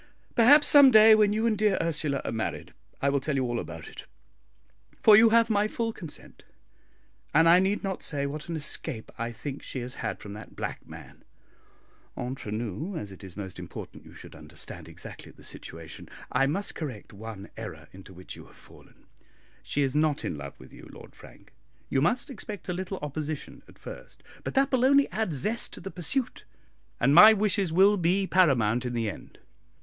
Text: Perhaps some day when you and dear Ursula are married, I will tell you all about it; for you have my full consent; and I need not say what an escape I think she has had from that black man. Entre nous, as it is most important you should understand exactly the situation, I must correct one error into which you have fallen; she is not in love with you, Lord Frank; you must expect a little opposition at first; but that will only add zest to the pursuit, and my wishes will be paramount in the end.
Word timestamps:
Perhaps 0.33 0.67
some 0.67 0.89
day 0.89 1.13
when 1.13 1.31
you 1.31 1.45
and 1.45 1.55
dear 1.55 1.77
Ursula 1.79 2.23
are 2.25 2.31
married, 2.31 2.73
I 3.03 3.09
will 3.09 3.19
tell 3.19 3.35
you 3.35 3.43
all 3.43 3.59
about 3.59 3.87
it; 3.87 4.07
for 5.03 5.15
you 5.15 5.29
have 5.29 5.47
my 5.47 5.67
full 5.67 5.93
consent; 5.93 6.41
and 7.35 7.47
I 7.47 7.59
need 7.59 7.83
not 7.83 8.01
say 8.01 8.25
what 8.25 8.49
an 8.49 8.55
escape 8.55 9.11
I 9.19 9.31
think 9.31 9.61
she 9.61 9.79
has 9.81 9.93
had 10.01 10.17
from 10.19 10.33
that 10.33 10.55
black 10.55 10.87
man. 10.87 11.23
Entre 12.17 12.51
nous, 12.51 12.97
as 12.97 13.11
it 13.11 13.23
is 13.23 13.37
most 13.37 13.59
important 13.59 14.03
you 14.03 14.15
should 14.15 14.33
understand 14.33 14.89
exactly 14.89 15.31
the 15.31 15.43
situation, 15.43 16.09
I 16.31 16.47
must 16.47 16.73
correct 16.73 17.13
one 17.13 17.49
error 17.55 17.87
into 17.91 18.11
which 18.11 18.35
you 18.35 18.47
have 18.47 18.55
fallen; 18.55 19.05
she 19.61 19.83
is 19.83 19.95
not 19.95 20.25
in 20.25 20.35
love 20.35 20.59
with 20.59 20.73
you, 20.73 20.89
Lord 20.91 21.15
Frank; 21.15 21.53
you 21.89 22.01
must 22.01 22.31
expect 22.31 22.67
a 22.67 22.73
little 22.73 22.97
opposition 23.03 23.61
at 23.67 23.77
first; 23.77 24.23
but 24.43 24.55
that 24.55 24.71
will 24.71 24.83
only 24.83 25.11
add 25.11 25.31
zest 25.31 25.73
to 25.73 25.79
the 25.79 25.91
pursuit, 25.91 26.43
and 26.99 27.13
my 27.13 27.33
wishes 27.33 27.71
will 27.71 27.97
be 27.97 28.25
paramount 28.25 28.83
in 28.83 28.93
the 28.93 29.07
end. 29.07 29.37